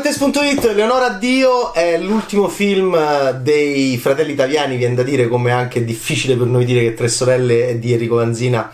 Bettes.it, 0.00 0.74
Leonora 0.74 1.08
Dio 1.08 1.74
è 1.74 1.98
l'ultimo 1.98 2.46
film 2.46 2.94
eh, 2.94 3.34
dei 3.42 3.98
fratelli 3.98 4.30
italiani, 4.30 4.76
viene 4.76 4.94
da 4.94 5.02
dire 5.02 5.26
come 5.26 5.50
anche 5.50 5.84
difficile 5.84 6.36
per 6.36 6.46
noi 6.46 6.64
dire 6.64 6.82
che 6.82 6.94
Tre 6.94 7.08
sorelle 7.08 7.70
è 7.70 7.76
di 7.78 7.92
Enrico 7.92 8.14
Vanzina, 8.14 8.70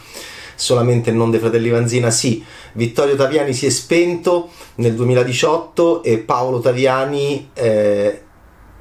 solamente 0.55 1.12
non 1.12 1.30
dei 1.30 1.41
fratelli 1.41 1.71
Vanzina, 1.71 2.11
sì. 2.11 2.45
Vittorio 2.75 3.16
Taviani 3.16 3.55
si 3.55 3.65
è 3.65 3.71
spento 3.71 4.51
nel 4.75 4.95
2018 4.95 6.02
e 6.02 6.19
Paolo 6.19 6.61
Taviani 6.61 7.48
eh, 7.55 8.23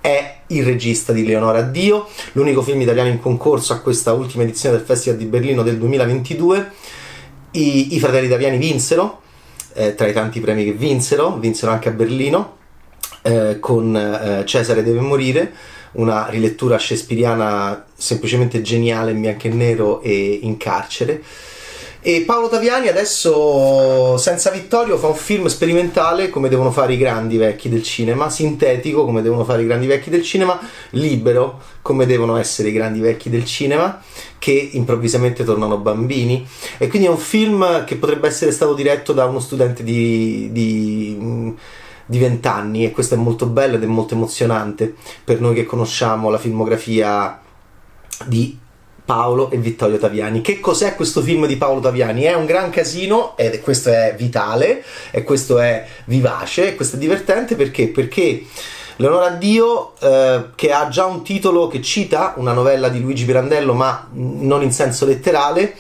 è 0.02 0.38
il 0.48 0.66
regista 0.66 1.14
di 1.14 1.26
Leonora 1.26 1.62
Dio, 1.62 2.10
l'unico 2.34 2.62
film 2.62 2.82
italiano 2.82 3.08
in 3.08 3.22
concorso 3.22 3.72
a 3.72 3.80
questa 3.80 4.12
ultima 4.12 4.44
edizione 4.44 4.76
del 4.76 4.86
Festival 4.86 5.18
di 5.18 5.26
Berlino 5.26 5.64
del 5.64 5.78
2022. 5.78 6.72
I, 7.52 7.96
i 7.96 8.00
fratelli 8.00 8.28
Taviani 8.28 8.58
vinsero 8.58 9.22
eh, 9.74 9.96
tra 9.96 10.08
i 10.08 10.14
tanti 10.14 10.40
premi 10.40 10.64
che 10.64 10.74
vinsero, 10.74 11.38
vinsero 11.38 11.72
anche 11.72 11.90
a 11.90 11.92
Berlino 11.92 12.62
eh, 13.24 13.58
con 13.60 13.96
eh, 13.96 14.46
Cesare 14.46 14.84
deve 14.84 15.00
morire, 15.00 15.52
una 15.94 16.28
rilettura 16.30 16.78
shakespeariana 16.78 17.86
semplicemente 17.96 18.62
geniale 18.62 19.12
in 19.12 19.22
bianco 19.22 19.48
e 19.48 19.50
nero 19.50 20.02
e 20.02 20.40
in 20.42 20.58
carcere. 20.58 21.24
E 22.06 22.24
Paolo 22.28 22.50
Taviani 22.50 22.90
adesso, 22.90 24.18
senza 24.18 24.50
Vittorio, 24.50 24.98
fa 24.98 25.08
un 25.08 25.16
film 25.16 25.46
sperimentale 25.46 26.30
come 26.30 26.50
devono 26.50 26.70
fare 26.70 26.92
i 26.92 26.98
grandi 26.98 27.38
vecchi 27.38 27.70
del 27.70 27.82
cinema, 27.82 28.30
sintetico 28.30 29.06
come 29.06 29.22
devono 29.22 29.46
fare 29.46 29.62
i 29.62 29.66
grandi 29.66 29.88
vecchi 29.88 30.10
del 30.10 30.22
cinema, 30.22 30.60
libero 30.90 31.62
come 31.82 32.06
devono 32.06 32.36
essere 32.36 32.68
i 32.68 32.74
grandi 32.74 33.00
vecchi 33.00 33.30
del 33.30 33.46
cinema, 33.46 34.02
che 34.38 34.52
improvvisamente 34.74 35.46
tornano 35.46 35.78
bambini. 35.78 36.46
E 36.78 36.90
quindi 36.90 37.08
è 37.08 37.10
un 37.10 37.18
film 37.18 37.86
che 37.86 37.96
potrebbe 37.96 38.28
essere 38.28 38.52
stato 38.52 38.74
diretto 38.74 39.14
da 39.14 39.24
uno 39.24 39.40
studente 39.40 39.82
di, 39.82 40.50
di 40.52 41.56
di 42.06 42.20
vent'anni 42.20 42.84
e 42.84 42.92
questo 42.92 43.14
è 43.14 43.18
molto 43.18 43.46
bello 43.46 43.78
ed 43.78 43.84
è 43.84 43.86
molto 43.86 44.14
emozionante 44.14 44.94
per 45.24 45.40
noi 45.40 45.56
che 45.56 45.64
conosciamo 45.64 46.30
la 46.30 46.38
filmografia 46.38 47.40
di 48.26 48.60
Paolo 49.06 49.52
e 49.52 49.58
Vittorio 49.58 49.98
Taviani. 49.98 50.42
Che 50.42 50.60
cos'è 50.60 50.96
questo 50.96 51.22
film 51.22 51.46
di 51.46 51.58
Paolo 51.58 51.80
Taviani? 51.80 52.24
È 52.24 52.34
un 52.34 52.46
gran 52.46 52.70
casino 52.70 53.36
e 53.38 53.60
questo 53.60 53.90
è 53.90 54.16
vitale 54.18 54.84
e 55.12 55.24
questo 55.24 55.60
è 55.60 55.86
vivace 56.06 56.70
e 56.70 56.76
questo 56.76 56.96
è 56.96 57.00
divertente 57.00 57.56
perché? 57.56 57.88
Perché 57.88 58.46
Leonora 58.98 59.30
Dio, 59.30 59.94
eh, 60.00 60.46
che 60.56 60.72
ha 60.72 60.88
già 60.88 61.06
un 61.06 61.24
titolo 61.24 61.68
che 61.68 61.82
cita 61.82 62.34
una 62.38 62.54
novella 62.54 62.90
di 62.90 63.02
Luigi 63.02 63.26
Pirandello, 63.26 63.74
ma 63.74 64.08
non 64.12 64.62
in 64.62 64.72
senso 64.72 65.06
letterale, 65.06 65.76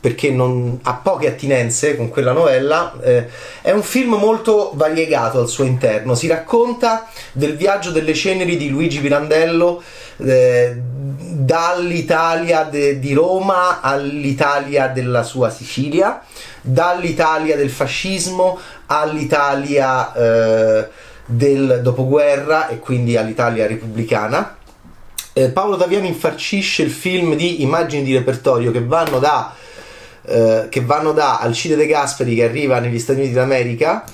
perché 0.00 0.30
non, 0.30 0.78
ha 0.82 0.94
poche 0.94 1.28
attinenze 1.28 1.96
con 1.96 2.08
quella 2.08 2.32
novella, 2.32 2.94
eh, 3.02 3.26
è 3.62 3.70
un 3.70 3.82
film 3.82 4.14
molto 4.14 4.72
variegato 4.74 5.40
al 5.40 5.48
suo 5.48 5.64
interno. 5.64 6.14
Si 6.14 6.26
racconta 6.26 7.08
del 7.32 7.56
viaggio 7.56 7.90
delle 7.90 8.14
ceneri 8.14 8.56
di 8.56 8.68
Luigi 8.68 9.00
Pirandello 9.00 9.82
eh, 10.18 10.74
dall'Italia 10.76 12.64
de, 12.64 12.98
di 12.98 13.12
Roma 13.12 13.80
all'Italia 13.80 14.88
della 14.88 15.22
sua 15.22 15.50
Sicilia, 15.50 16.22
dall'Italia 16.60 17.56
del 17.56 17.70
fascismo 17.70 18.58
all'Italia 18.86 20.12
eh, 20.12 20.88
del 21.26 21.80
dopoguerra 21.82 22.68
e 22.68 22.78
quindi 22.78 23.16
all'Italia 23.16 23.66
repubblicana. 23.66 24.56
Eh, 25.32 25.50
Paolo 25.50 25.76
Taviani 25.76 26.08
infarcisce 26.08 26.82
il 26.82 26.90
film 26.90 27.34
di 27.34 27.62
immagini 27.62 28.02
di 28.02 28.14
repertorio 28.14 28.70
che 28.70 28.82
vanno 28.82 29.18
da 29.18 29.54
eh, 30.28 30.66
che 30.68 30.80
vanno 30.80 31.12
da 31.12 31.38
Alcide 31.38 31.76
De 31.76 31.86
Gasperi 31.86 32.34
che 32.34 32.44
arriva 32.44 32.78
negli 32.78 32.98
Stati 32.98 33.20
Uniti 33.20 33.34
d'America 33.34 34.04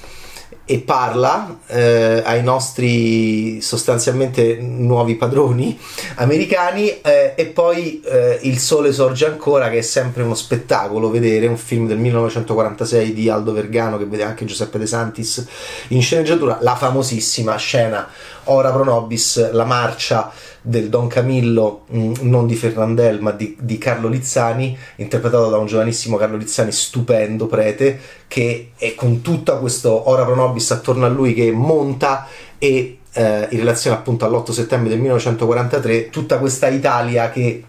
e 0.66 0.78
parla 0.78 1.58
eh, 1.66 2.22
ai 2.24 2.42
nostri 2.42 3.60
sostanzialmente 3.60 4.56
nuovi 4.56 5.14
padroni 5.14 5.78
americani 6.16 6.88
eh, 7.02 7.34
e 7.36 7.46
poi 7.46 8.00
eh, 8.02 8.38
Il 8.42 8.58
sole 8.58 8.92
sorge 8.92 9.26
ancora 9.26 9.68
che 9.68 9.78
è 9.78 9.82
sempre 9.82 10.22
uno 10.22 10.34
spettacolo 10.34 11.10
vedere 11.10 11.46
un 11.46 11.58
film 11.58 11.86
del 11.86 11.98
1946 11.98 13.12
di 13.12 13.28
Aldo 13.28 13.52
Vergano 13.52 13.98
che 13.98 14.06
vede 14.06 14.22
anche 14.22 14.46
Giuseppe 14.46 14.78
De 14.78 14.86
Santis 14.86 15.46
in 15.88 16.00
sceneggiatura 16.00 16.58
la 16.62 16.76
famosissima 16.76 17.56
scena 17.56 18.08
Ora 18.44 18.70
Pro 18.72 18.84
Nobis 18.84 19.52
la 19.52 19.64
marcia 19.64 20.30
del 20.60 20.88
Don 20.88 21.08
Camillo, 21.08 21.82
mh, 21.88 21.98
mm, 21.98 22.12
non 22.22 22.46
di 22.46 22.56
Fernandel 22.56 23.20
ma 23.20 23.32
di, 23.32 23.56
di, 23.60 23.78
Carlo 23.78 24.08
Lizzani, 24.08 24.76
interpretato 24.96 25.50
da 25.50 25.58
un 25.58 25.66
giovanissimo 25.66 26.16
Carlo 26.16 26.36
Lizzani 26.36 26.72
stupendo, 26.72 27.46
prete, 27.46 27.98
che 28.26 28.72
è 28.76 28.94
con 28.94 29.20
tutto 29.20 29.58
questo 29.58 30.08
ora 30.08 30.24
pro 30.24 30.34
nobis 30.34 30.53
attorno 30.74 31.06
a 31.06 31.08
lui 31.08 31.34
che 31.34 31.50
monta 31.52 32.26
e 32.58 32.98
eh, 33.12 33.48
in 33.50 33.58
relazione 33.58 33.96
appunto 33.96 34.24
all'8 34.24 34.50
settembre 34.50 34.88
del 34.88 34.98
1943 34.98 36.10
tutta 36.10 36.38
questa 36.38 36.68
Italia 36.68 37.30
che 37.30 37.64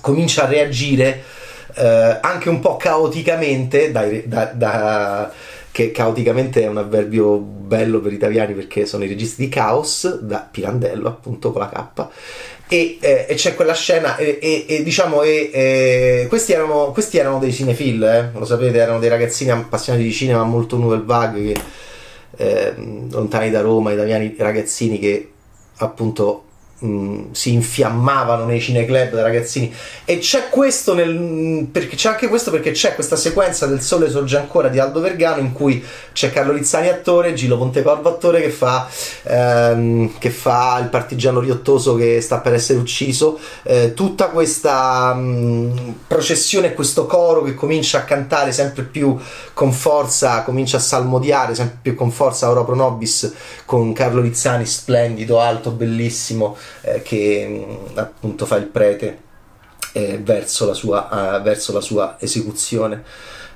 comincia 0.00 0.44
a 0.44 0.46
reagire 0.46 1.22
eh, 1.74 2.18
anche 2.20 2.48
un 2.48 2.60
po' 2.60 2.76
caoticamente 2.76 3.92
dai, 3.92 4.22
da, 4.26 4.50
da 4.54 5.32
che 5.70 5.92
caoticamente 5.92 6.62
è 6.62 6.66
un 6.66 6.78
avverbio 6.78 7.36
bello 7.38 8.00
per 8.00 8.10
gli 8.10 8.16
italiani 8.16 8.54
perché 8.54 8.84
sono 8.84 9.04
i 9.04 9.08
registi 9.08 9.42
di 9.42 9.48
Caos, 9.48 10.18
da 10.20 10.46
Pirandello 10.50 11.08
appunto 11.08 11.52
con 11.52 11.60
la 11.60 11.68
K, 11.68 12.06
e, 12.66 12.98
eh, 13.00 13.26
e 13.28 13.34
c'è 13.34 13.54
quella 13.54 13.74
scena 13.74 14.16
e, 14.16 14.38
e, 14.42 14.64
e 14.66 14.82
diciamo 14.82 15.18
questi 16.28 16.52
erano, 16.52 16.90
questi, 16.92 17.18
erano, 17.18 17.38
dei 17.38 17.52
cinefil, 17.52 18.02
eh, 18.02 18.30
lo 18.36 18.44
sapete, 18.44 18.78
erano 18.78 18.98
dei 18.98 19.08
ragazzini 19.08 19.50
appassionati 19.50 20.04
di 20.04 20.12
cinema 20.12 20.42
molto 20.42 20.76
nouvelle 20.76 21.04
vague, 21.04 21.52
che, 21.52 21.60
eh, 22.38 22.72
lontani 23.10 23.50
da 23.50 23.60
Roma, 23.60 23.92
italiani 23.92 24.34
ragazzini 24.38 24.98
che 24.98 25.30
appunto 25.78 26.44
Mm, 26.84 27.32
si 27.32 27.54
infiammavano 27.54 28.44
nei 28.44 28.60
cineclub 28.60 29.10
da 29.10 29.22
ragazzini. 29.22 29.74
E 30.04 30.18
c'è 30.18 30.48
questo 30.48 30.94
nel, 30.94 31.66
perché 31.72 31.96
c'è 31.96 32.10
anche 32.10 32.28
questo 32.28 32.52
perché 32.52 32.70
c'è 32.70 32.94
questa 32.94 33.16
sequenza 33.16 33.66
del 33.66 33.80
sole 33.80 34.08
sorge 34.08 34.36
ancora 34.36 34.68
di 34.68 34.78
Aldo 34.78 35.00
Vergano 35.00 35.40
in 35.40 35.50
cui 35.50 35.84
c'è 36.12 36.30
Carlo 36.30 36.52
Lizzani 36.52 36.86
attore 36.86 37.34
Gilo 37.34 37.58
Pontecorvo 37.58 38.08
attore 38.08 38.40
che 38.40 38.50
fa, 38.50 38.88
ehm, 39.24 40.18
che 40.18 40.30
fa 40.30 40.78
il 40.80 40.88
partigiano 40.88 41.40
riottoso 41.40 41.96
che 41.96 42.20
sta 42.20 42.38
per 42.38 42.54
essere 42.54 42.78
ucciso. 42.78 43.40
Eh, 43.64 43.92
tutta 43.94 44.26
questa 44.26 45.14
mh, 45.14 45.20
mm, 45.20 45.78
processione 46.06 46.74
questo 46.74 47.06
coro 47.06 47.42
che 47.42 47.54
comincia 47.54 47.98
a 47.98 48.02
cantare 48.04 48.52
sempre 48.52 48.84
più 48.84 49.18
con 49.52 49.72
forza 49.72 50.42
comincia 50.42 50.76
a 50.76 50.80
salmodiare 50.80 51.56
sempre 51.56 51.78
più 51.82 51.94
con 51.96 52.12
forza 52.12 52.48
Ora 52.48 52.62
Pro 52.62 52.76
Nobis 52.76 53.32
con 53.64 53.92
Carlo 53.92 54.20
Lizzani 54.20 54.64
splendido 54.64 55.40
alto 55.40 55.70
bellissimo 55.70 56.56
eh, 56.82 57.02
che 57.02 57.46
mm, 57.48 57.96
appunto 57.96 58.46
fa 58.46 58.56
il 58.56 58.66
prete 58.66 59.26
eh, 59.92 60.18
verso, 60.18 60.66
la 60.66 60.74
sua, 60.74 61.08
uh, 61.10 61.42
verso, 61.42 61.72
la 61.72 61.80
sua, 61.80 62.16
esecuzione. 62.20 63.02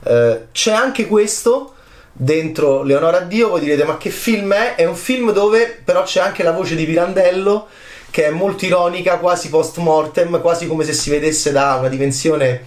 Uh, 0.05 0.47
c'è 0.53 0.73
anche 0.73 1.07
questo 1.07 1.75
dentro 2.13 2.83
Leonora 2.83 3.21
Dio, 3.21 3.51
voi 3.51 3.61
direte 3.61 3.85
ma 3.85 3.97
che 3.97 4.11
film 4.11 4.53
è? 4.53 4.75
È 4.75 4.85
un 4.85 4.97
film 4.97 5.33
dove 5.33 5.81
però 5.85 6.03
c'è 6.03 6.21
anche 6.21 6.43
la 6.43 6.53
voce 6.53 6.75
di 6.75 6.85
Pirandello 6.85 7.69
che 8.11 8.27
è 8.27 8.31
molto 8.31 8.67
ironica, 8.67 9.17
quasi 9.17 9.49
post 9.49 9.79
mortem, 9.79 10.41
quasi 10.43 10.67
come 10.67 10.85
se 10.85 10.93
si 10.93 11.09
vedesse 11.09 11.51
da 11.51 11.77
una 11.77 11.89
dimensione 11.89 12.65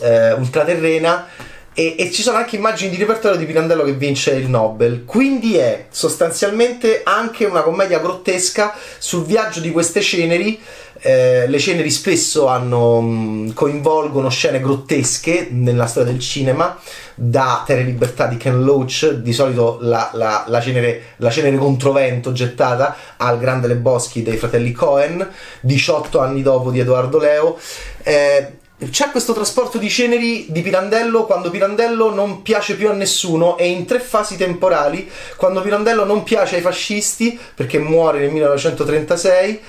eh, 0.00 0.32
ultraterrena 0.32 1.28
e, 1.74 1.96
e, 1.98 2.10
ci 2.12 2.22
sono 2.22 2.38
anche 2.38 2.54
immagini 2.54 2.90
di 2.90 2.96
repertorio 2.96 3.36
di 3.36 3.46
Pirandello 3.46 3.82
che 3.82 3.94
vince 3.94 4.30
il 4.30 4.48
Nobel. 4.48 5.04
Quindi 5.04 5.56
è 5.56 5.86
sostanzialmente 5.90 7.02
anche 7.02 7.44
una 7.44 7.62
commedia 7.62 7.98
grottesca 7.98 8.72
sul 8.98 9.24
viaggio 9.24 9.58
di 9.58 9.72
queste 9.72 10.00
ceneri. 10.00 10.58
Eh, 11.00 11.48
le 11.48 11.58
ceneri 11.58 11.90
spesso 11.90 12.46
hanno, 12.46 13.50
coinvolgono 13.52 14.30
scene 14.30 14.60
grottesche 14.60 15.48
nella 15.50 15.86
storia 15.86 16.12
del 16.12 16.20
cinema, 16.20 16.78
da 17.16 17.64
Terre 17.66 17.82
Libertà 17.82 18.26
di 18.26 18.36
Ken 18.36 18.62
Loach, 18.62 19.10
di 19.10 19.32
solito 19.32 19.78
la, 19.80 20.10
la, 20.14 20.44
la, 20.46 20.60
cenere, 20.60 21.14
la 21.16 21.30
cenere 21.30 21.56
controvento 21.56 22.32
gettata 22.32 22.96
al 23.16 23.38
Grande 23.38 23.66
Le 23.66 23.76
Boschi 23.76 24.22
dei 24.22 24.36
fratelli 24.36 24.70
Cohen, 24.70 25.28
18 25.60 26.20
anni 26.20 26.40
dopo 26.40 26.70
di 26.70 26.78
Edoardo 26.78 27.18
Leo. 27.18 27.58
Eh, 28.04 28.62
c'è 28.90 29.10
questo 29.10 29.32
trasporto 29.32 29.78
di 29.78 29.88
ceneri 29.88 30.46
di 30.48 30.60
Pirandello 30.60 31.26
quando 31.26 31.48
Pirandello 31.48 32.12
non 32.12 32.42
piace 32.42 32.74
più 32.74 32.88
a 32.88 32.92
nessuno 32.92 33.56
e 33.56 33.68
in 33.68 33.84
tre 33.84 34.00
fasi 34.00 34.36
temporali, 34.36 35.08
quando 35.36 35.60
Pirandello 35.60 36.04
non 36.04 36.24
piace 36.24 36.56
ai 36.56 36.62
fascisti 36.62 37.38
perché 37.54 37.78
muore 37.78 38.18
nel 38.18 38.30
1936, 38.30 39.60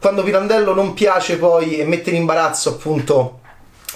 quando 0.00 0.22
Pirandello 0.22 0.74
non 0.74 0.94
piace 0.94 1.38
poi 1.38 1.78
e 1.78 1.84
mette 1.84 2.10
in 2.10 2.16
imbarazzo 2.16 2.70
appunto 2.70 3.40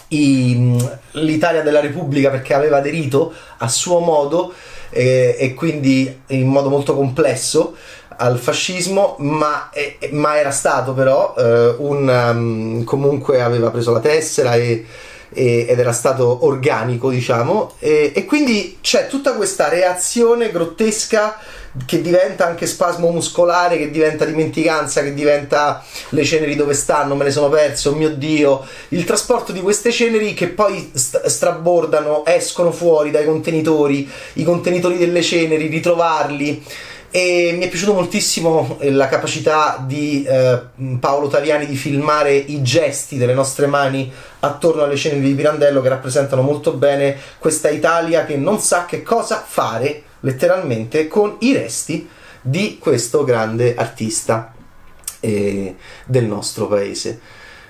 i, 0.08 0.76
l'Italia 1.12 1.62
della 1.62 1.80
Repubblica 1.80 2.30
perché 2.30 2.52
aveva 2.52 2.78
aderito 2.78 3.32
a 3.58 3.68
suo 3.68 4.00
modo 4.00 4.52
e, 4.90 5.36
e 5.38 5.54
quindi 5.54 6.22
in 6.28 6.48
modo 6.48 6.68
molto 6.68 6.94
complesso 6.94 7.76
al 8.16 8.38
fascismo, 8.38 9.16
ma, 9.18 9.70
eh, 9.72 9.98
ma 10.12 10.38
era 10.38 10.50
stato 10.50 10.92
però 10.92 11.34
eh, 11.36 11.74
un 11.78 12.08
um, 12.08 12.84
comunque 12.84 13.42
aveva 13.42 13.70
preso 13.70 13.92
la 13.92 14.00
tessera 14.00 14.54
e 14.54 14.84
ed 15.32 15.78
era 15.78 15.92
stato 15.92 16.46
organico, 16.46 17.10
diciamo, 17.10 17.72
e, 17.78 18.12
e, 18.14 18.24
quindi 18.24 18.78
c'è 18.80 19.06
tutta 19.08 19.34
questa 19.34 19.68
reazione 19.68 20.50
grottesca 20.50 21.36
che 21.84 22.00
diventa 22.00 22.46
anche 22.46 22.66
spasmo 22.66 23.10
muscolare, 23.10 23.76
che 23.76 23.90
diventa 23.90 24.24
dimenticanza, 24.24 25.02
che 25.02 25.12
diventa 25.12 25.84
le 26.10 26.24
ceneri 26.24 26.56
dove 26.56 26.72
stanno, 26.72 27.16
me 27.16 27.24
le 27.24 27.30
sono 27.30 27.50
perse, 27.50 27.88
oh 27.90 27.94
mio 27.94 28.10
dio, 28.10 28.64
il 28.88 29.04
trasporto 29.04 29.52
di 29.52 29.60
queste 29.60 29.90
ceneri 29.90 30.32
che 30.32 30.48
poi 30.48 30.90
st- 30.94 31.26
strabordano, 31.26 32.24
escono 32.24 32.70
fuori 32.70 33.10
dai 33.10 33.26
contenitori, 33.26 34.08
i 34.34 34.44
contenitori 34.44 34.96
delle 34.96 35.22
ceneri, 35.22 35.66
ritrovarli 35.66 36.64
e 37.16 37.54
mi 37.56 37.64
è 37.64 37.70
piaciuto 37.70 37.94
moltissimo 37.94 38.76
eh, 38.78 38.90
la 38.90 39.08
capacità 39.08 39.82
di 39.82 40.22
eh, 40.22 40.60
Paolo 41.00 41.28
Taviani 41.28 41.64
di 41.64 41.74
filmare 41.74 42.34
i 42.34 42.60
gesti 42.60 43.16
delle 43.16 43.32
nostre 43.32 43.66
mani 43.66 44.12
attorno 44.40 44.82
alle 44.82 44.96
scene 44.96 45.18
di 45.18 45.32
Pirandello 45.32 45.80
che 45.80 45.88
rappresentano 45.88 46.42
molto 46.42 46.74
bene 46.74 47.16
questa 47.38 47.70
Italia 47.70 48.26
che 48.26 48.36
non 48.36 48.60
sa 48.60 48.84
che 48.84 49.02
cosa 49.02 49.42
fare 49.42 50.02
letteralmente 50.20 51.08
con 51.08 51.36
i 51.38 51.54
resti 51.54 52.06
di 52.42 52.76
questo 52.78 53.24
grande 53.24 53.74
artista 53.74 54.52
eh, 55.20 55.74
del 56.04 56.24
nostro 56.26 56.66
paese. 56.66 57.18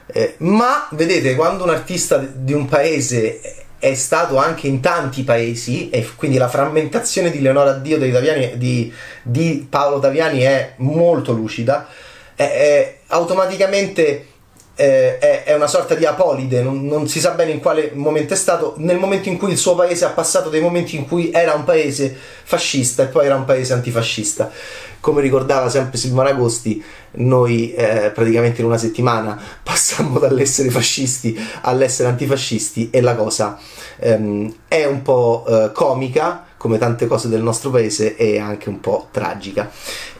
Eh, 0.06 0.34
ma 0.38 0.88
vedete, 0.90 1.36
quando 1.36 1.62
un 1.62 1.70
artista 1.70 2.16
di 2.16 2.52
un 2.52 2.66
paese 2.66 3.65
è 3.78 3.94
stato 3.94 4.36
anche 4.38 4.66
in 4.66 4.80
tanti 4.80 5.22
paesi 5.22 5.90
e 5.90 6.08
quindi 6.16 6.38
la 6.38 6.48
frammentazione 6.48 7.30
di 7.30 7.40
Leonora 7.40 7.72
Dio 7.72 7.98
Taviani, 7.98 8.56
di, 8.56 8.92
di, 9.22 9.66
Paolo 9.68 9.98
Taviani 9.98 10.40
è 10.40 10.74
molto 10.76 11.32
lucida, 11.32 11.86
è, 12.34 12.42
è 12.42 12.96
automaticamente 13.08 14.26
eh, 14.78 15.16
è, 15.18 15.44
è, 15.44 15.54
una 15.54 15.66
sorta 15.66 15.94
di 15.94 16.04
apolide, 16.04 16.60
non, 16.60 16.84
non, 16.84 17.08
si 17.08 17.18
sa 17.18 17.30
bene 17.30 17.50
in 17.50 17.60
quale 17.60 17.92
momento 17.94 18.34
è 18.34 18.36
stato, 18.36 18.74
nel 18.76 18.98
momento 18.98 19.30
in 19.30 19.38
cui 19.38 19.50
il 19.50 19.56
suo 19.56 19.74
paese 19.74 20.04
ha 20.04 20.10
passato 20.10 20.50
dei 20.50 20.60
momenti 20.60 20.96
in 20.96 21.08
cui 21.08 21.30
era 21.32 21.54
un 21.54 21.64
paese 21.64 22.14
fascista 22.44 23.04
e 23.04 23.06
poi 23.06 23.24
era 23.24 23.36
un 23.36 23.46
paese 23.46 23.72
antifascista. 23.72 24.50
Come 25.00 25.22
ricordava 25.22 25.70
sempre 25.70 25.96
Silvano 25.96 26.28
Agosti, 26.28 26.82
noi 27.12 27.72
eh, 27.72 28.10
praticamente 28.14 28.60
in 28.60 28.66
una 28.66 28.76
settimana 28.76 29.40
passammo 29.62 30.18
dall'essere 30.18 30.68
fascisti 30.68 31.38
all'essere 31.62 32.08
antifascisti 32.10 32.90
e 32.90 33.00
la 33.00 33.14
cosa 33.14 33.58
ehm, 33.98 34.52
è 34.68 34.84
un 34.84 35.00
po' 35.00 35.44
eh, 35.48 35.72
comica, 35.72 36.44
come 36.58 36.76
tante 36.76 37.06
cose 37.06 37.28
del 37.28 37.42
nostro 37.42 37.70
paese, 37.70 38.14
e 38.16 38.38
anche 38.38 38.68
un 38.68 38.80
po' 38.80 39.08
tragica. 39.10 39.70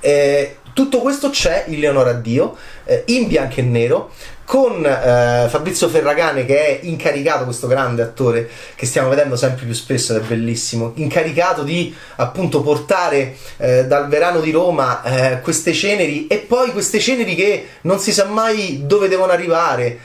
Eh, 0.01 0.57
tutto 0.77 1.01
questo 1.01 1.31
c'è 1.31 1.65
in 1.69 1.81
Leonora 1.81 2.13
Dio, 2.13 2.55
eh, 2.85 3.05
in 3.07 3.29
bianco 3.29 3.61
e 3.61 3.63
nero, 3.63 4.11
con 4.47 4.87
eh, 4.87 5.49
Fabrizio 5.51 5.89
Ferragane 5.89 6.47
che 6.47 6.81
è 6.81 6.87
incaricato, 6.87 7.45
questo 7.45 7.67
grande 7.67 8.01
attore 8.01 8.49
che 8.77 8.87
stiamo 8.87 9.09
vedendo 9.09 9.37
sempre 9.37 9.67
più 9.67 9.75
spesso 9.75 10.15
ed 10.15 10.23
è 10.23 10.25
bellissimo, 10.25 10.93
incaricato 10.95 11.65
di 11.65 11.95
appunto 12.17 12.63
portare 12.63 13.37
eh, 13.59 13.87
dal 13.87 14.09
verano 14.09 14.41
di 14.41 14.53
Roma 14.53 15.03
eh, 15.03 15.41
queste 15.41 15.75
ceneri 15.75 16.29
e 16.29 16.39
poi 16.39 16.71
queste 16.71 17.01
ceneri 17.01 17.35
che 17.35 17.67
non 17.83 17.99
si 17.99 18.13
sa 18.13 18.25
mai 18.27 18.83
dove 18.87 19.09
devono 19.09 19.33
arrivare 19.33 19.99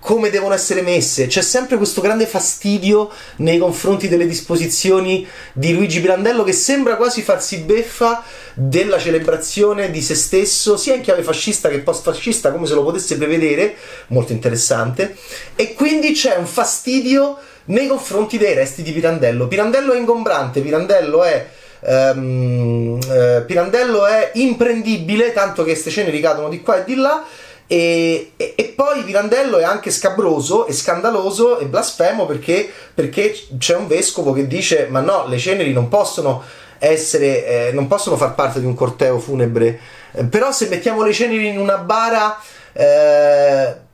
come 0.00 0.30
devono 0.30 0.54
essere 0.54 0.82
messe. 0.82 1.26
C'è 1.26 1.42
sempre 1.42 1.76
questo 1.76 2.00
grande 2.00 2.26
fastidio 2.26 3.10
nei 3.36 3.58
confronti 3.58 4.08
delle 4.08 4.26
disposizioni 4.26 5.26
di 5.52 5.72
Luigi 5.72 6.00
Pirandello 6.00 6.42
che 6.42 6.52
sembra 6.52 6.96
quasi 6.96 7.22
farsi 7.22 7.58
beffa 7.58 8.24
della 8.54 8.98
celebrazione 8.98 9.90
di 9.90 10.02
se 10.02 10.14
stesso, 10.14 10.76
sia 10.76 10.94
in 10.94 11.02
chiave 11.02 11.22
fascista 11.22 11.68
che 11.68 11.78
post-fascista, 11.78 12.50
come 12.50 12.66
se 12.66 12.74
lo 12.74 12.82
potesse 12.82 13.16
prevedere, 13.16 13.76
molto 14.08 14.32
interessante. 14.32 15.16
E 15.54 15.74
quindi 15.74 16.12
c'è 16.12 16.36
un 16.36 16.46
fastidio 16.46 17.38
nei 17.66 17.86
confronti 17.86 18.38
dei 18.38 18.54
resti 18.54 18.82
di 18.82 18.92
Pirandello. 18.92 19.46
Pirandello 19.46 19.92
è 19.92 19.98
ingombrante, 19.98 20.60
Pirandello 20.60 21.22
è 21.22 21.46
Um, 21.78 22.98
uh, 23.06 23.44
Pirandello 23.44 24.06
è 24.06 24.32
imprendibile, 24.34 25.32
tanto 25.32 25.62
che 25.62 25.72
queste 25.72 25.90
scene 25.90 26.10
ricadono 26.10 26.48
di 26.48 26.60
qua 26.62 26.80
e 26.80 26.84
di 26.84 26.94
là. 26.96 27.24
E, 27.68 28.32
e, 28.36 28.54
e, 28.56 28.64
poi 28.76 29.02
Pirandello 29.02 29.58
è 29.58 29.64
anche 29.64 29.90
scabroso 29.90 30.66
e 30.66 30.72
scandaloso 30.72 31.58
e 31.58 31.66
blasfemo 31.66 32.24
perché, 32.24 32.70
perché, 32.94 33.34
c'è 33.58 33.74
un 33.74 33.86
vescovo 33.86 34.32
che 34.32 34.46
dice: 34.46 34.86
Ma 34.88 35.00
no, 35.00 35.26
le 35.26 35.38
ceneri 35.38 35.72
non 35.72 35.88
possono 35.88 36.42
essere, 36.78 37.68
eh, 37.68 37.72
non 37.72 37.86
possono 37.88 38.16
far 38.16 38.34
parte 38.34 38.60
di 38.60 38.66
un 38.66 38.74
corteo 38.74 39.18
funebre. 39.18 39.80
Eh, 40.12 40.24
però 40.24 40.52
se 40.52 40.68
mettiamo 40.68 41.02
le 41.02 41.12
ceneri 41.12 41.48
in 41.48 41.58
una 41.58 41.78
bara. 41.78 42.38
Eh, 42.72 43.84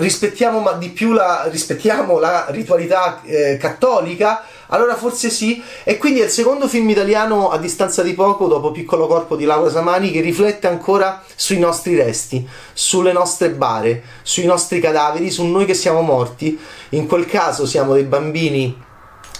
rispettiamo 0.00 0.72
di 0.78 0.88
più 0.88 1.12
la, 1.12 1.46
rispettiamo 1.50 2.18
la 2.18 2.46
ritualità 2.50 3.20
eh, 3.24 3.56
cattolica 3.56 4.44
allora 4.70 4.96
forse 4.96 5.30
sì. 5.30 5.62
E 5.84 5.98
quindi 5.98 6.20
è 6.20 6.24
il 6.24 6.30
secondo 6.30 6.68
film 6.68 6.88
italiano 6.88 7.50
a 7.50 7.58
distanza 7.58 8.02
di 8.02 8.14
poco, 8.14 8.46
dopo 8.46 8.72
Piccolo 8.72 9.06
Corpo 9.06 9.36
di 9.36 9.44
Laura 9.44 9.70
Samani, 9.70 10.10
che 10.10 10.20
riflette 10.20 10.66
ancora 10.66 11.22
sui 11.34 11.58
nostri 11.58 11.94
resti, 11.94 12.46
sulle 12.72 13.12
nostre 13.12 13.50
bare, 13.50 14.02
sui 14.22 14.44
nostri 14.44 14.80
cadaveri, 14.80 15.30
su 15.30 15.44
noi 15.44 15.66
che 15.66 15.74
siamo 15.74 16.00
morti. 16.00 16.58
In 16.90 17.06
quel 17.06 17.26
caso 17.26 17.66
siamo 17.66 17.94
dei 17.94 18.04
bambini 18.04 18.88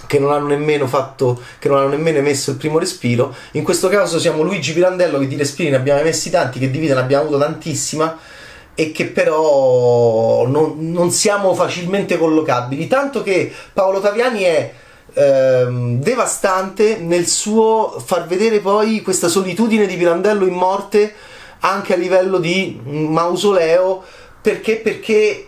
che 0.06 0.18
non 0.18 0.32
hanno 0.32 0.48
nemmeno 0.48 0.88
fatto, 0.88 1.40
che 1.60 1.68
non 1.68 1.78
hanno 1.78 1.90
nemmeno 1.90 2.18
emesso 2.18 2.50
il 2.50 2.56
primo 2.56 2.78
respiro. 2.80 3.32
In 3.52 3.62
questo 3.62 3.88
caso 3.88 4.18
siamo 4.18 4.42
Luigi 4.42 4.72
Pirandello 4.72 5.20
che 5.20 5.28
di 5.28 5.36
respiri 5.36 5.70
ne 5.70 5.76
abbiamo 5.76 6.00
emessi 6.00 6.30
tanti, 6.30 6.58
che 6.58 6.70
di 6.70 6.78
vita 6.78 6.94
ne 6.94 7.00
abbiamo 7.00 7.22
avuto 7.24 7.38
tantissima 7.38 8.18
e 8.74 8.92
che 8.92 9.06
però 9.06 10.46
non, 10.46 10.76
non 10.90 11.10
siamo 11.10 11.54
facilmente 11.54 12.16
collocabili. 12.16 12.86
Tanto 12.86 13.22
che 13.22 13.52
Paolo 13.72 14.00
Taviani 14.00 14.42
è 14.42 14.72
ehm, 15.14 16.00
devastante 16.00 16.98
nel 16.98 17.26
suo 17.26 18.00
far 18.04 18.26
vedere 18.26 18.60
poi 18.60 19.02
questa 19.02 19.28
solitudine 19.28 19.86
di 19.86 19.96
Pirandello 19.96 20.46
in 20.46 20.54
morte 20.54 21.14
anche 21.60 21.94
a 21.94 21.96
livello 21.96 22.38
di 22.38 22.80
mausoleo 22.84 24.02
perché 24.40 24.76
perché 24.76 25.46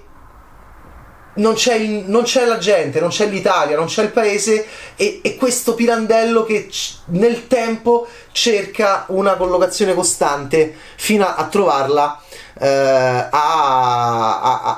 non 1.34 1.54
c'è, 1.54 1.75
il, 1.76 2.04
non 2.08 2.25
c'è, 2.25 2.44
la 2.44 2.58
gente, 2.58 3.00
non 3.00 3.08
c'è 3.08 3.26
l'Italia, 3.26 3.76
non 3.76 3.86
c'è 3.86 4.02
il 4.02 4.10
paese 4.10 4.66
e, 4.96 5.20
e 5.22 5.36
questo 5.36 5.75
Pirandello 5.75 6.44
che 6.44 6.66
c- 6.66 6.96
nel 7.06 7.46
tempo 7.46 8.06
cerca 8.32 9.06
una 9.08 9.36
collocazione 9.36 9.94
costante 9.94 10.75
fino 10.96 11.25
a, 11.25 11.36
a 11.36 11.46
trovarla 11.46 12.20
eh, 12.62 12.69
a, 12.69 13.29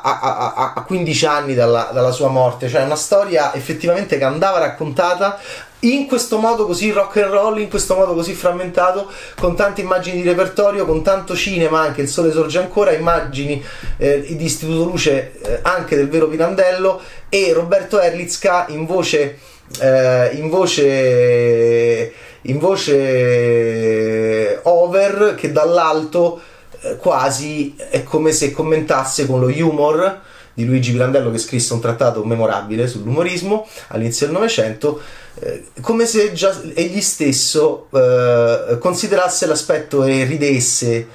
a, 0.02 0.72
a, 0.74 0.82
15 0.84 1.26
anni 1.26 1.54
dalla, 1.54 1.90
dalla, 1.92 2.12
sua 2.12 2.28
morte, 2.28 2.66
cioè 2.66 2.82
una 2.82 2.96
storia 2.96 3.52
effettivamente 3.52 4.16
che 4.16 4.24
andava 4.24 4.58
raccontata 4.58 5.38
in 5.80 6.06
questo 6.06 6.38
modo 6.38 6.64
così 6.64 6.90
rock 6.92 7.18
and 7.18 7.30
roll, 7.30 7.58
in 7.58 7.68
questo 7.68 7.94
modo 7.94 8.14
così 8.14 8.32
frammentato, 8.32 9.10
con 9.38 9.54
tante 9.54 9.82
immagini 9.82 10.22
di 10.22 10.28
repertorio, 10.28 10.86
con 10.86 11.02
tanto 11.02 11.36
cinema, 11.36 11.80
anche 11.80 12.00
il 12.00 12.08
sole 12.08 12.32
sorge 12.32 12.58
ancora, 12.58 12.92
immagini 12.92 13.62
eh, 13.98 14.34
di 14.34 14.44
Istituto 14.44 14.84
Luce 14.84 15.32
eh, 15.42 15.58
anche 15.60 15.94
del 15.94 16.08
vero 16.08 16.28
Pirandello 16.28 17.02
e 17.28 17.52
Roberto 17.52 18.00
Erlitzka 18.00 18.64
in 18.68 18.86
voce 18.86 19.38
eh, 19.80 20.30
in 20.32 20.48
voce 20.48 22.12
in 22.42 22.58
voce 22.58 24.60
over 24.62 25.34
che 25.34 25.52
dall'alto 25.52 26.38
eh, 26.38 26.53
quasi 26.98 27.74
è 27.76 28.02
come 28.02 28.32
se 28.32 28.52
commentasse 28.52 29.26
con 29.26 29.40
lo 29.40 29.46
humor 29.46 30.20
di 30.54 30.64
Luigi 30.64 30.92
Pirandello 30.92 31.30
che 31.30 31.38
scrisse 31.38 31.72
un 31.72 31.80
trattato 31.80 32.24
memorabile 32.24 32.86
sull'umorismo 32.86 33.66
all'inizio 33.88 34.26
del 34.26 34.36
Novecento, 34.36 35.00
eh, 35.40 35.64
come 35.80 36.06
se 36.06 36.32
già 36.32 36.56
egli 36.74 37.00
stesso 37.00 37.88
eh, 37.92 38.78
considerasse 38.78 39.46
l'aspetto 39.46 40.04
e 40.04 40.24
ridesse 40.24 41.08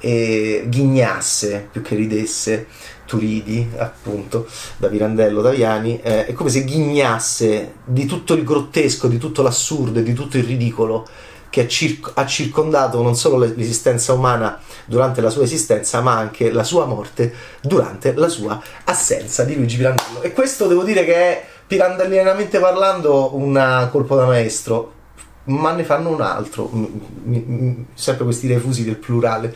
e 0.00 0.64
ghignasse 0.66 1.68
più 1.70 1.82
che 1.82 1.94
ridesse 1.94 2.66
tu 3.06 3.18
ridi 3.18 3.68
appunto 3.76 4.46
da 4.78 4.88
Pirandello 4.88 5.42
Taviani 5.42 6.00
eh, 6.00 6.26
è 6.26 6.32
come 6.32 6.48
se 6.48 6.64
ghignasse 6.64 7.74
di 7.84 8.06
tutto 8.06 8.34
il 8.34 8.44
grottesco 8.44 9.08
di 9.08 9.18
tutto 9.18 9.42
l'assurdo 9.42 9.98
e 9.98 10.02
di 10.02 10.14
tutto 10.14 10.38
il 10.38 10.44
ridicolo 10.44 11.06
che 11.50 11.62
ha, 11.62 11.66
cir- 11.66 12.12
ha 12.14 12.24
circondato 12.26 13.02
non 13.02 13.16
solo 13.16 13.36
l'esistenza 13.36 14.12
umana 14.12 14.58
durante 14.86 15.20
la 15.20 15.30
sua 15.30 15.42
esistenza, 15.42 16.00
ma 16.00 16.16
anche 16.16 16.50
la 16.50 16.64
sua 16.64 16.86
morte 16.86 17.34
durante 17.60 18.14
la 18.14 18.28
sua 18.28 18.60
assenza 18.84 19.44
di 19.44 19.56
Luigi 19.56 19.76
Pirandello. 19.76 20.22
E 20.22 20.32
questo 20.32 20.66
devo 20.66 20.84
dire 20.84 21.04
che 21.04 21.14
è, 21.14 21.46
pirandellianamente 21.66 22.58
parlando, 22.58 23.36
un 23.36 23.88
colpo 23.90 24.16
da 24.16 24.26
maestro 24.26 24.98
ma 25.44 25.72
ne 25.72 25.84
fanno 25.84 26.10
un 26.10 26.20
altro, 26.20 26.70
sempre 27.94 28.24
questi 28.24 28.46
refusi 28.46 28.84
del 28.84 28.96
plurale, 28.96 29.54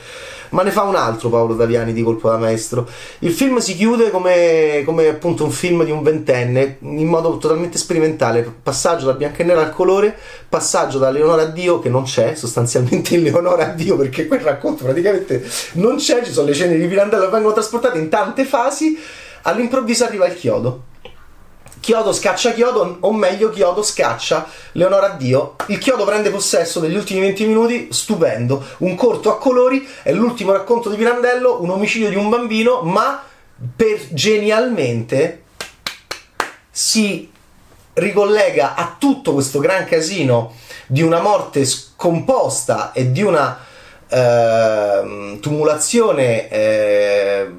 ma 0.51 0.63
ne 0.63 0.71
fa 0.71 0.83
un 0.83 0.95
altro 0.95 1.29
Paolo 1.29 1.57
Taviani 1.57 1.93
di 1.93 2.03
colpo 2.03 2.31
da 2.31 2.39
maestro. 2.39 2.89
Il 3.21 3.33
film 3.33 3.59
si 3.59 3.77
chiude 3.77 4.11
come, 4.11 4.83
come 4.85 5.09
appunto 5.09 5.45
un 5.45 5.51
film 5.51 5.85
di 5.85 5.91
un 5.91 6.03
ventenne, 6.03 6.79
in 6.81 7.07
modo 7.07 7.37
totalmente 7.39 7.77
sperimentale, 7.77 8.43
passaggio 8.63 9.07
da 9.07 9.13
bianco 9.13 9.43
e 9.43 9.45
nero 9.45 9.61
al 9.61 9.73
colore, 9.73 10.17
passaggio 10.49 10.99
da 10.99 11.11
Leonora 11.11 11.43
a 11.43 11.47
Dio, 11.47 11.81
che 11.81 11.89
non 11.89 12.05
c'è 12.05 12.35
sostanzialmente 12.35 13.15
in 13.17 13.23
Leonora 13.23 13.71
a 13.71 13.73
Dio, 13.75 13.97
perché 13.97 14.27
quel 14.27 14.41
racconto 14.41 14.85
praticamente 14.85 15.47
non 15.75 15.97
c'è, 15.97 16.25
ci 16.25 16.33
sono 16.33 16.47
le 16.47 16.55
scene 16.55 16.79
di 16.79 16.87
Pirandello 16.87 17.27
che 17.27 17.31
vengono 17.31 17.55
trasportate 17.55 17.99
in 17.99 18.09
tante 18.09 18.45
fasi, 18.45 18.99
all'improvviso 19.43 20.05
arriva 20.05 20.27
il 20.27 20.35
chiodo. 20.35 20.93
Chiodo 21.85 22.15
scaccia 22.15 22.53
Chiodo, 22.53 22.97
o 23.01 23.13
meglio 23.13 23.51
Chiodo 23.51 23.83
scaccia 23.83 24.47
Leonora 24.73 25.11
Dio. 25.11 25.57
Il 25.67 25.77
Chiodo 25.77 26.07
prende 26.07 26.31
possesso 26.31 26.81
degli 26.81 26.97
ultimi 26.97 27.21
20 27.21 27.45
minuti, 27.45 27.89
stupendo. 27.91 28.65
Un 28.79 28.95
corto 28.95 29.31
a 29.31 29.37
colori, 29.37 29.87
è 30.03 30.11
l'ultimo 30.11 30.53
racconto 30.53 30.89
di 30.89 30.97
Pirandello, 30.97 31.61
un 31.61 31.69
omicidio 31.69 32.09
di 32.09 32.17
un 32.17 32.31
bambino, 32.31 32.81
ma 32.81 33.23
per 33.77 34.01
genialmente 34.13 35.43
si 36.71 37.31
ricollega 37.93 38.77
a 38.77 38.97
tutto 38.99 39.35
questo 39.35 39.59
gran 39.59 39.85
casino 39.85 40.55
di 40.87 41.03
una 41.03 41.21
morte 41.21 41.67
scomposta 41.67 42.93
e 42.93 43.13
di 43.13 43.21
una 43.21 43.59
eh, 44.09 45.39
tumulazione 45.39 46.49
eh, 46.49 47.53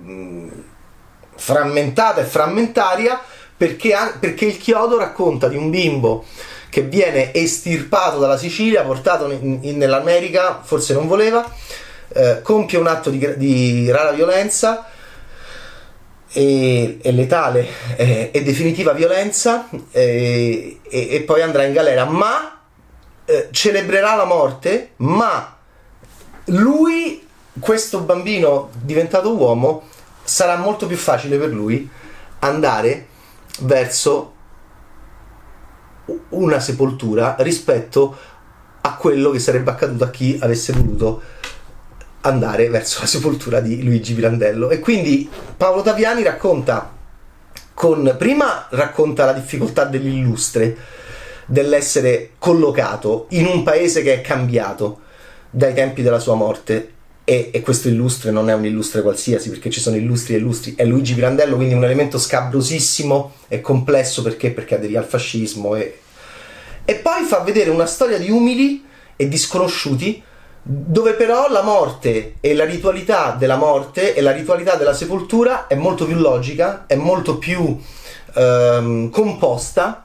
frammentata 1.35 2.21
e 2.21 2.25
frammentaria 2.25 3.21
perché, 3.57 3.95
perché 4.19 4.45
il 4.45 4.57
chiodo 4.57 4.97
racconta 4.97 5.47
di 5.47 5.55
un 5.55 5.69
bimbo 5.69 6.25
che 6.69 6.81
viene 6.81 7.33
estirpato 7.33 8.19
dalla 8.19 8.37
Sicilia, 8.37 8.83
portato 8.83 9.31
in, 9.31 9.59
in, 9.61 9.77
nell'America, 9.77 10.61
forse 10.61 10.93
non 10.93 11.07
voleva, 11.07 11.49
eh, 12.09 12.41
compie 12.41 12.77
un 12.77 12.87
atto 12.87 13.09
di, 13.09 13.37
di 13.37 13.89
rara 13.89 14.11
violenza 14.11 14.89
e, 16.33 16.97
e 17.01 17.11
letale 17.13 17.65
eh, 17.95 18.29
e 18.33 18.43
definitiva 18.43 18.91
violenza 18.91 19.69
eh, 19.91 20.79
e, 20.83 21.07
e, 21.11 21.21
poi 21.21 21.41
andrà 21.41 21.63
in 21.63 21.71
galera, 21.71 22.03
ma 22.03 22.59
eh, 23.23 23.47
celebrerà 23.51 24.15
la 24.15 24.25
morte, 24.25 24.91
ma 24.97 25.57
lui, 26.45 27.25
questo 27.57 28.01
bambino 28.01 28.69
diventato 28.81 29.33
uomo, 29.33 29.83
sarà 30.25 30.57
molto 30.57 30.87
più 30.87 30.97
facile 30.97 31.37
per 31.37 31.49
lui 31.49 31.89
andare 32.39 33.13
verso 33.61 34.33
una 36.29 36.59
sepoltura 36.59 37.35
rispetto 37.39 38.15
a 38.81 38.95
quello 38.95 39.31
che 39.31 39.39
sarebbe 39.39 39.71
accaduto 39.71 40.03
a 40.03 40.09
chi 40.09 40.37
avesse 40.39 40.73
voluto 40.73 41.21
andare 42.21 42.69
verso 42.69 43.01
la 43.01 43.07
sepoltura 43.07 43.59
di 43.59 43.83
Luigi 43.83 44.13
Pirandello. 44.13 44.69
E 44.69 44.79
quindi 44.79 45.29
Paolo 45.57 45.81
Taviani 45.81 46.23
racconta 46.23 46.93
con 47.73 48.15
prima 48.17 48.67
racconta 48.69 49.25
la 49.25 49.33
difficoltà 49.33 49.85
dell'illustre, 49.85 50.77
dell'essere 51.45 52.31
collocato 52.37 53.27
in 53.29 53.45
un 53.45 53.63
paese 53.63 54.01
che 54.01 54.13
è 54.13 54.21
cambiato 54.21 55.01
dai 55.49 55.73
tempi 55.73 56.01
della 56.01 56.19
sua 56.19 56.35
morte 56.35 56.93
e, 57.25 57.49
e, 57.51 57.61
questo 57.61 57.87
illustre 57.87 58.29
non 58.29 58.49
è 58.49 58.53
un 58.53 58.65
illustre 58.65 59.01
qualsiasi 59.01 59.49
perché 59.49 59.71
ci 59.71 59.81
sono 59.81 59.95
illustri 59.95 60.35
e 60.35 60.37
illustri, 60.37 60.75
è 60.75 60.85
Luigi 60.85 61.15
Pirandello, 61.15 61.55
quindi 61.55 61.73
un 61.73 61.83
elemento 61.83 62.19
scabrosissimo 62.19 63.33
e 63.47 63.61
complesso 63.61 64.21
perché? 64.21 64.51
Perché 64.51 64.75
aderiva 64.75 64.99
al 64.99 65.07
fascismo 65.07 65.75
e, 65.75 65.99
e 66.85 66.95
poi 66.95 67.23
fa 67.23 67.39
vedere 67.39 67.71
una 67.71 67.87
storia 67.87 68.19
di 68.19 68.29
umili 68.29 68.85
e 69.15 69.27
di 69.27 69.37
sconosciuti 69.37 70.21
dove 70.61 71.13
però 71.13 71.49
la 71.49 71.61
morte 71.61 72.35
e 72.39 72.53
la 72.53 72.65
ritualità 72.65 73.35
della 73.37 73.55
morte 73.55 74.13
e 74.15 74.21
la 74.21 74.31
ritualità 74.31 74.75
della 74.75 74.93
sepoltura 74.93 75.67
è 75.67 75.75
molto 75.75 76.05
più 76.05 76.15
logica, 76.15 76.85
è 76.87 76.95
molto 76.95 77.37
più 77.37 77.79
ehm, 78.35 79.09
composta 79.09 80.04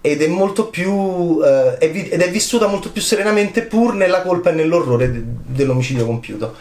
ed 0.00 0.22
è 0.22 0.28
molto 0.28 0.68
più 0.68 1.40
eh, 1.44 1.76
ed 1.78 2.20
è 2.20 2.30
vissuta 2.30 2.66
molto 2.66 2.90
più 2.90 3.02
serenamente 3.02 3.62
pur 3.62 3.94
nella 3.94 4.22
colpa 4.22 4.50
e 4.50 4.54
nell'orrore 4.54 5.10
de- 5.10 5.22
dell'omicidio 5.46 6.06
compiuto. 6.06 6.54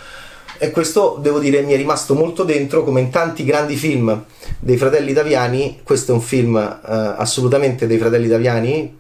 E 0.58 0.72
questo 0.72 1.17
devo 1.22 1.39
dire 1.39 1.62
mi 1.62 1.72
è 1.72 1.77
rimasto 1.77 2.15
molto 2.15 2.43
dentro 2.43 2.84
come 2.84 3.00
in 3.00 3.10
tanti 3.10 3.46
grandi 3.46 3.77
film 3.77 4.25
dei 4.60 4.75
fratelli 4.75 5.12
italiani 5.12 5.79
questo 5.84 6.12
è 6.12 6.15
un 6.15 6.22
film 6.22 6.58
eh, 6.58 7.13
assolutamente 7.17 7.88
dei 7.88 7.98
fratelli 7.98 8.25
italiani 8.25 8.98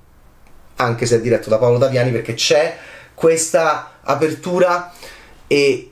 anche 0.77 1.05
se 1.05 1.17
è 1.17 1.21
diretto 1.21 1.49
da 1.49 1.57
Paolo 1.57 1.77
Taviani 1.77 2.11
perché 2.11 2.33
c'è 2.33 2.77
questa 3.13 3.99
apertura 4.01 4.93
e, 5.47 5.91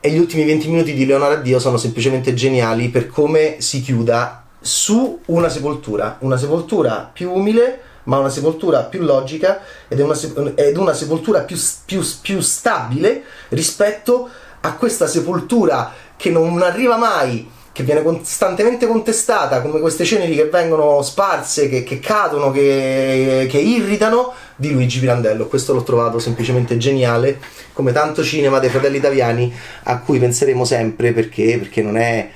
e 0.00 0.10
gli 0.10 0.18
ultimi 0.18 0.44
20 0.44 0.68
minuti 0.68 0.92
di 0.94 1.06
Leonardo 1.06 1.42
Dio 1.42 1.60
sono 1.60 1.76
semplicemente 1.76 2.34
geniali 2.34 2.88
per 2.88 3.06
come 3.06 3.56
si 3.60 3.80
chiuda 3.80 4.37
su 4.60 5.20
una 5.26 5.48
sepoltura, 5.48 6.16
una 6.20 6.36
sepoltura 6.36 7.10
più 7.12 7.32
umile, 7.32 7.80
ma 8.04 8.18
una 8.18 8.30
sepoltura 8.30 8.84
più 8.84 9.02
logica 9.02 9.60
ed 9.86 10.00
una, 10.00 10.18
ed 10.54 10.76
una 10.76 10.94
sepoltura 10.94 11.40
più, 11.40 11.56
più, 11.84 12.02
più 12.20 12.40
stabile 12.40 13.22
rispetto 13.48 14.28
a 14.60 14.74
questa 14.74 15.06
sepoltura 15.06 15.92
che 16.16 16.30
non 16.30 16.60
arriva 16.62 16.96
mai 16.96 17.56
che 17.78 17.84
viene 17.84 18.02
costantemente 18.02 18.88
contestata 18.88 19.62
come 19.62 19.78
queste 19.78 20.04
ceneri 20.04 20.34
che 20.34 20.46
vengono 20.46 21.00
sparse, 21.00 21.68
che, 21.68 21.84
che 21.84 22.00
cadono, 22.00 22.50
che, 22.50 23.46
che, 23.48 23.58
irritano, 23.58 24.32
di 24.56 24.72
Luigi 24.72 24.98
Pirandello. 24.98 25.46
Questo 25.46 25.72
l'ho 25.72 25.84
trovato 25.84 26.18
semplicemente 26.18 26.76
geniale, 26.76 27.38
come 27.72 27.92
tanto 27.92 28.24
cinema 28.24 28.58
dei 28.58 28.68
fratelli 28.68 28.96
italiani 28.96 29.54
a 29.84 30.00
cui 30.00 30.18
penseremo 30.18 30.64
sempre 30.64 31.12
perché, 31.12 31.56
perché 31.56 31.80
non 31.80 31.96
è 31.96 32.28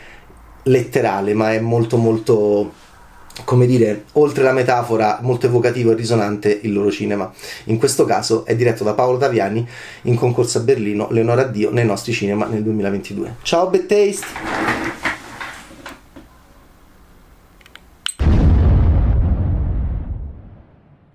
letterale, 0.64 1.34
ma 1.34 1.52
è 1.52 1.60
molto 1.60 1.96
molto 1.96 2.80
come 3.44 3.66
dire, 3.66 4.04
oltre 4.12 4.42
la 4.42 4.52
metafora, 4.52 5.18
molto 5.22 5.46
evocativo 5.46 5.92
e 5.92 5.94
risonante 5.94 6.60
il 6.62 6.72
loro 6.72 6.90
cinema. 6.90 7.32
In 7.64 7.78
questo 7.78 8.04
caso 8.04 8.44
è 8.44 8.54
diretto 8.54 8.84
da 8.84 8.92
Paolo 8.92 9.18
Taviani 9.18 9.66
in 10.02 10.16
concorso 10.16 10.58
a 10.58 10.60
Berlino, 10.60 11.08
Leonora 11.10 11.44
Dio 11.44 11.70
nei 11.70 11.86
nostri 11.86 12.12
cinema 12.12 12.46
nel 12.46 12.62
2022. 12.62 13.36
Ciao 13.42 13.68
Bad! 13.68 14.91